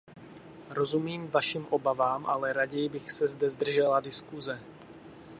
Rozumím 0.69 1.27
vašim 1.27 1.65
obavám, 1.65 2.25
ale 2.25 2.53
raději 2.53 2.89
bych 2.89 3.11
se 3.11 3.27
zde 3.27 3.49
zdržela 3.49 3.99
diskuse. 3.99 4.61